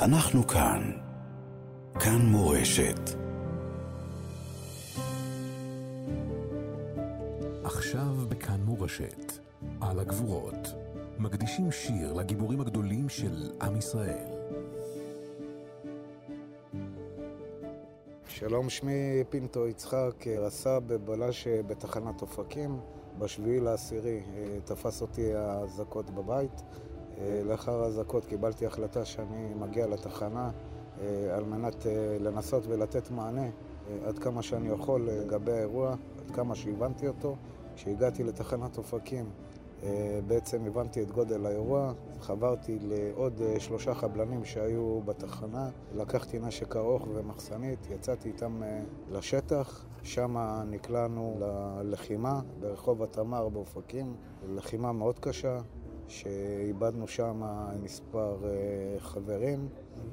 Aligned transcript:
אנחנו 0.00 0.46
כאן. 0.46 0.92
כאן 1.94 2.26
מורשת. 2.26 3.00
עכשיו 7.64 8.14
בכאן 8.28 8.60
מורשת, 8.60 9.38
על 9.80 10.00
הגבורות, 10.00 10.68
מקדישים 11.18 11.72
שיר 11.72 12.12
לגיבורים 12.12 12.60
הגדולים 12.60 13.08
של 13.08 13.50
עם 13.62 13.76
ישראל. 13.76 14.26
שלום, 18.28 18.70
שמי 18.70 19.24
פינטו 19.30 19.68
יצחק, 19.68 20.26
רס"ב 20.26 20.80
בבלש 20.86 21.48
בתחנת 21.48 22.22
אופקים. 22.22 22.80
בשביעי 23.18 23.60
לעשירי 23.60 24.22
אה, 24.36 24.58
תפס 24.64 25.02
אותי 25.02 25.34
האזעקות 25.34 26.10
בבית. 26.10 26.62
אה, 27.20 27.42
לאחר 27.44 27.82
האזעקות 27.82 28.24
קיבלתי 28.24 28.66
החלטה 28.66 29.04
שאני 29.04 29.54
מגיע 29.54 29.86
לתחנה 29.86 30.50
אה, 31.00 31.36
על 31.36 31.44
מנת 31.44 31.86
לנסות 32.20 32.66
ולתת 32.66 33.10
מענה 33.10 33.48
עד 34.06 34.18
כמה 34.18 34.42
שאני 34.42 34.68
יכול 34.68 35.08
לגבי 35.10 35.52
האירוע, 35.52 35.90
עד 35.90 36.30
כמה 36.30 36.54
שהבנתי 36.54 37.08
אותו. 37.08 37.36
כשהגעתי 37.78 38.24
לתחנת 38.24 38.78
אופקים 38.78 39.30
אה, 39.82 40.20
בעצם 40.26 40.66
הבנתי 40.66 41.02
את 41.02 41.10
גודל 41.10 41.46
האירוע, 41.46 41.92
חברתי 42.20 42.78
לעוד 42.80 43.42
אה, 43.42 43.60
שלושה 43.60 43.94
חבלנים 43.94 44.44
שהיו 44.44 45.00
בתחנה, 45.04 45.70
לקחתי 45.96 46.38
נשק 46.38 46.76
ארוך 46.76 47.06
ומחסנית, 47.14 47.78
יצאתי 47.90 48.28
איתם 48.28 48.62
אה, 48.62 48.80
לשטח, 49.10 49.86
שם 50.02 50.36
נקלענו 50.66 51.36
ללחימה 51.82 52.40
ברחוב 52.60 53.02
התמר 53.02 53.48
באופקים, 53.48 54.14
לחימה 54.48 54.92
מאוד 54.92 55.18
קשה, 55.18 55.58
שאיבדנו 56.08 57.08
שם 57.08 57.42
מספר 57.82 58.36
חברים. 58.98 59.68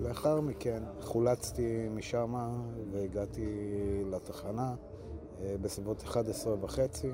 לאחר 0.00 0.40
מכן 0.40 0.82
חולצתי 1.00 1.88
משם 1.90 2.34
והגעתי 2.92 3.46
לתחנה 4.10 4.74
בסביבות 5.60 6.02
11 6.02 6.54
וחצי. 6.60 7.10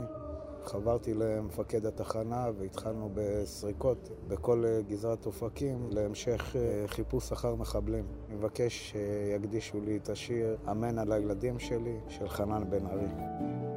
חברתי 0.67 1.15
למפקד 1.15 1.87
התחנה 1.87 2.51
והתחלנו 2.59 3.11
בסריקות 3.15 4.11
בכל 4.29 4.65
אה, 4.67 4.81
גזרת 4.89 5.27
אופקים 5.27 5.89
להמשך 5.91 6.57
אה, 6.57 6.85
חיפוש 6.87 7.33
אחר 7.33 7.55
מחבלים. 7.55 8.05
אני 8.29 8.37
מבקש 8.37 8.93
שיקדישו 8.93 9.81
לי 9.81 9.97
את 9.97 10.09
השיר 10.09 10.57
"אמן 10.71 10.99
על 10.99 11.13
הילדים 11.13 11.59
שלי" 11.59 11.97
של 12.09 12.29
חנן 12.29 12.71
בן 12.71 12.87
ארי. 12.87 13.76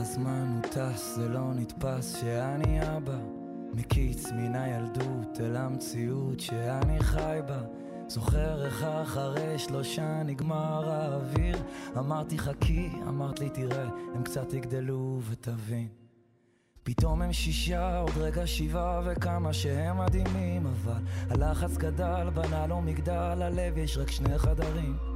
הזמן 0.00 0.52
הוא 0.54 0.70
טס, 0.70 1.14
זה 1.16 1.28
לא 1.28 1.54
נתפס 1.54 2.20
שאני 2.20 2.96
אבא. 2.96 3.18
מקיץ 3.72 4.32
מן 4.32 4.54
הילדות 4.54 5.40
אל 5.40 5.56
המציאות 5.56 6.40
שאני 6.40 7.00
חי 7.00 7.38
בה. 7.46 7.60
זוכר 8.08 8.64
איך 8.64 8.82
אחרי 8.82 9.58
שלושה 9.58 10.22
נגמר 10.22 10.90
האוויר. 10.90 11.56
אמרתי 11.98 12.38
חכי, 12.38 12.90
אמרת 13.08 13.40
לי 13.40 13.50
תראה, 13.50 13.88
הם 14.14 14.22
קצת 14.22 14.52
יגדלו 14.52 15.20
ותבין. 15.30 15.88
פתאום 16.82 17.22
הם 17.22 17.32
שישה, 17.32 17.98
עוד 17.98 18.16
רגע 18.16 18.46
שבעה 18.46 19.00
וכמה 19.04 19.52
שהם 19.52 19.98
מדהימים 19.98 20.66
אבל 20.66 21.02
הלחץ 21.30 21.76
גדל, 21.76 22.30
בנה 22.34 22.66
לו 22.66 22.80
מגדל, 22.80 23.42
הלב 23.42 23.78
יש 23.78 23.98
רק 23.98 24.10
שני 24.10 24.38
חדרים 24.38 25.07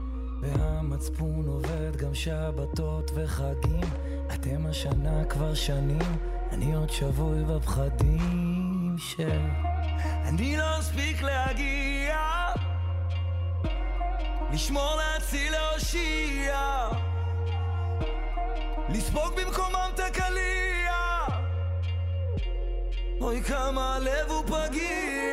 והמצפון 0.43 1.47
עובד 1.49 1.97
גם 1.97 2.15
שבתות 2.15 3.11
וחגים. 3.15 3.91
אתם 4.35 4.67
השנה 4.67 5.25
כבר 5.25 5.55
שנים, 5.55 6.17
אני 6.53 6.75
עוד 6.75 6.91
שבוי 6.91 7.45
בפחדים 7.45 8.95
של... 8.99 9.41
אני 10.05 10.57
לא 10.57 10.79
אספיק 10.79 11.23
להגיע, 11.23 12.19
לשמור 14.53 14.95
להציל 14.97 15.53
להושיע, 15.53 16.89
לספוג 18.89 19.33
במקומם 19.37 19.91
את 19.95 20.01
הקליע, 20.01 20.93
אוי 23.21 23.43
כמה 23.43 23.95
הלב 23.97 24.31
הוא 24.31 24.45
פגיע 24.45 25.32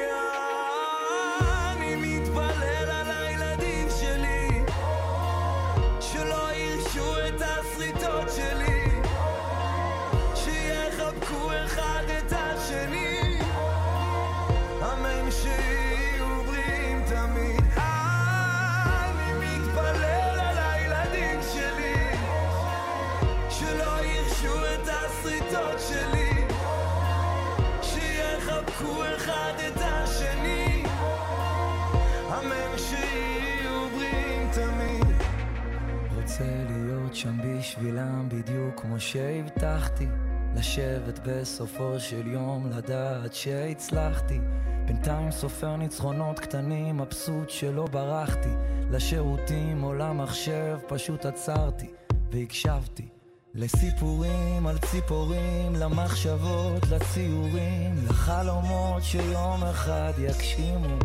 שם 37.13 37.37
בשבילם 37.43 38.29
בדיוק 38.29 38.81
כמו 38.81 38.99
שהבטחתי. 38.99 40.07
לשבת 40.55 41.19
בסופו 41.25 41.99
של 41.99 42.27
יום 42.27 42.69
לדעת 42.71 43.33
שהצלחתי. 43.33 44.39
בינתיים 44.85 45.31
סופר 45.31 45.75
ניצחונות 45.75 46.39
קטנים 46.39 46.97
מבסוט 46.97 47.49
שלא 47.49 47.85
ברחתי. 47.85 48.49
לשירותים 48.91 49.83
או 49.83 49.93
למחשב 49.93 50.77
פשוט 50.87 51.25
עצרתי 51.25 51.89
והקשבתי. 52.31 53.07
לסיפורים 53.55 54.67
על 54.67 54.77
ציפורים, 54.77 55.75
למחשבות, 55.75 56.87
לציורים, 56.91 57.95
לחלומות 58.09 59.03
שיום 59.03 59.63
אחד 59.63 60.13
יגשימו 60.17 60.97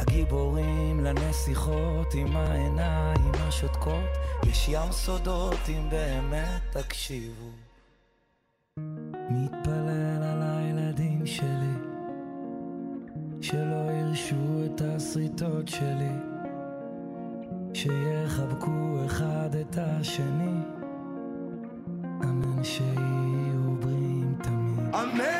לגיבורים, 0.00 1.04
לנסיכות 1.04 2.14
עם 2.14 2.36
העיניים 2.36 3.32
השותקות, 3.34 4.10
יש 4.46 4.68
ים 4.68 4.92
סודות 4.92 5.58
אם 5.68 5.90
באמת 5.90 6.60
תקשיבו. 6.72 7.50
מתפלל 9.30 10.22
על 10.22 10.42
הילדים 10.42 11.26
שלי, 11.26 11.74
שלא 13.40 13.90
ירשו 13.92 14.64
את 14.64 14.82
הסריטות 14.84 15.68
שלי, 15.68 16.12
שיחבקו 17.74 19.04
אחד 19.06 19.50
את 19.60 19.78
השני, 19.78 20.60
אמן 22.24 22.64
שיהיו 22.64 23.76
בריאים 23.80 24.34
תמיד. 24.42 24.94
אמן, 24.94 25.39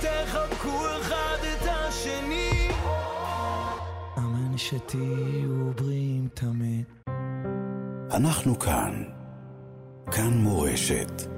תחבקו 0.00 0.86
אחד 1.00 1.38
את 1.52 1.68
השני, 1.68 2.68
אמן 4.18 4.58
שתהיו 4.58 5.72
בריאים 5.76 6.28
תמיד. 6.34 6.84
אנחנו 8.10 8.58
כאן. 8.58 9.04
כאן 10.12 10.32
מורשת. 10.38 11.33